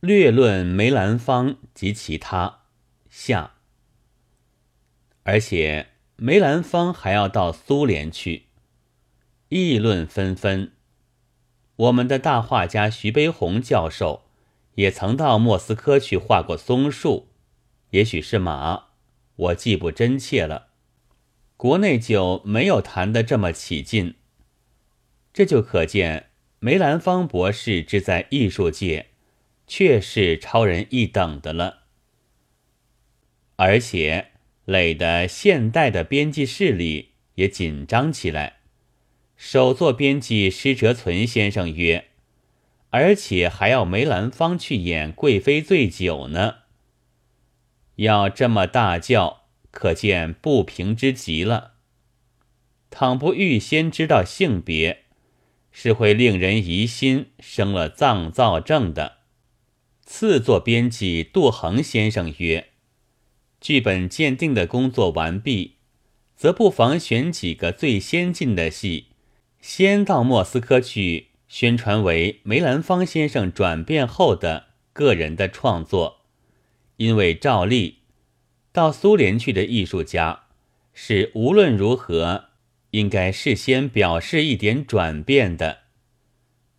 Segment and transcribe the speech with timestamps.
[0.00, 2.60] 略论梅兰芳及其他
[3.08, 3.54] 下。
[5.22, 8.46] 而且梅兰芳还要到苏联去，
[9.48, 10.72] 议论纷纷。
[11.76, 14.24] 我们的大画家徐悲鸿教授
[14.76, 17.28] 也曾到莫斯科去画过松树，
[17.90, 18.84] 也许是马，
[19.36, 20.68] 我记不真切了。
[21.56, 24.14] 国内就没有谈得这么起劲，
[25.32, 29.10] 这就可见梅兰芳博士之在艺术界，
[29.66, 31.84] 确是超人一等的了，
[33.56, 34.32] 而且。
[34.66, 38.56] 累的现代的编辑室里也紧张起来。
[39.36, 42.08] 首座编辑施哲存先生曰
[42.90, 46.56] ：“而且还要梅兰芳去演《贵妃醉酒》呢。
[47.94, 51.74] 要这么大叫，可见不平之极了。
[52.90, 55.04] 倘不预先知道性别，
[55.70, 59.15] 是会令人疑心生了脏躁症的。”
[60.06, 62.68] 次座编辑杜衡先生曰。
[63.60, 65.74] 剧本鉴定的工作完毕，
[66.36, 69.08] 则不妨选几个最先进的戏，
[69.60, 76.20] 先到莫斯科去宣传为梅兰芳先生转变后的个人的创作。
[76.98, 77.98] 因为照例
[78.72, 80.44] 到苏联去的艺术家
[80.94, 82.46] 是无论如何
[82.92, 85.80] 应该事先表示一点转变的，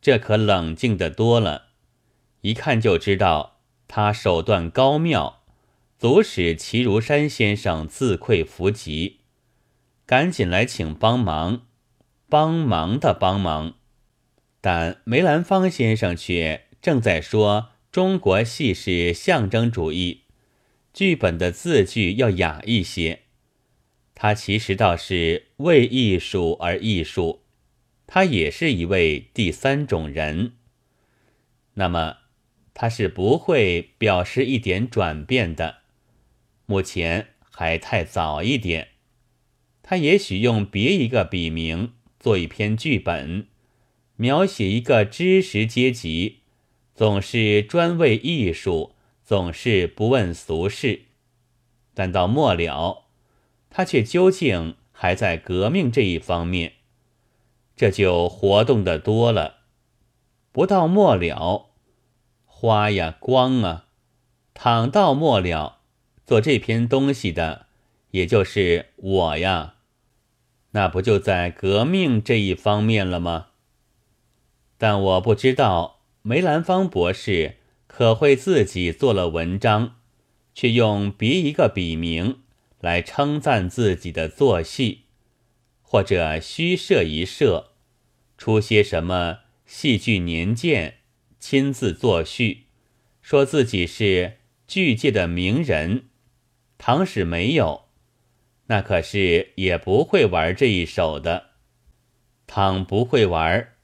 [0.00, 1.67] 这可冷静的多了，
[2.48, 5.42] 一看就知道他手段高妙。
[5.98, 9.18] 足使齐如山先生自愧弗及，
[10.06, 11.66] 赶紧来请帮忙，
[12.28, 13.74] 帮忙的帮忙。
[14.60, 20.22] 但梅兰芳先生却正在说中国戏是象征主义，
[20.94, 23.22] 剧本的字句要雅一些。
[24.14, 27.42] 他其实倒是为艺术而艺术，
[28.06, 30.52] 他也是一位第三种人。
[31.74, 32.18] 那么
[32.80, 35.78] 他是不会表示一点转变的。
[36.64, 38.90] 目前还太早一点，
[39.82, 43.48] 他也许用别一个笔名做一篇剧本，
[44.14, 46.42] 描写一个知识阶级，
[46.94, 48.92] 总是专为艺术，
[49.24, 51.06] 总是不问俗事。
[51.94, 53.06] 但到末了，
[53.70, 56.74] 他却究竟还在革命这一方面，
[57.74, 59.62] 这就活动的多了。
[60.52, 61.67] 不到末了，
[62.60, 63.84] 花呀光啊，
[64.52, 65.78] 躺到末了。
[66.26, 67.66] 做这篇东西的，
[68.10, 69.76] 也就是我呀，
[70.72, 73.50] 那不就在革命这一方面了吗？
[74.76, 79.94] 但我不知道梅兰芳博士可会自己做了文章，
[80.52, 82.40] 却用别一个笔名
[82.80, 85.02] 来称赞自己的作戏，
[85.80, 87.70] 或者虚设一设，
[88.36, 90.97] 出些什么戏剧年鉴，
[91.38, 92.66] 亲自作序，
[93.22, 96.06] 说自己是剧界的名人。
[96.78, 97.88] 倘使没有，
[98.66, 101.50] 那可是也不会玩这一手的。
[102.46, 103.74] 倘不会玩，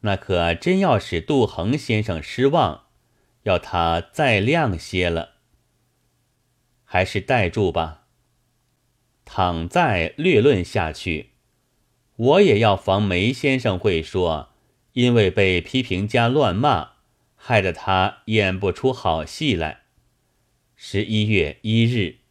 [0.00, 2.86] 那可真要使杜衡先生失望，
[3.44, 5.34] 要他再亮些了。
[6.84, 8.06] 还是待住吧。
[9.24, 11.30] 倘再略论下去，
[12.16, 14.53] 我也要防梅先生会说，
[14.94, 16.92] 因为被批评家乱骂，
[17.36, 19.82] 害得他演不出好戏来。
[20.74, 22.23] 十一月一日。